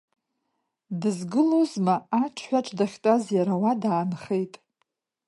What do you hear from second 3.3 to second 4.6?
иара уа даанхеит.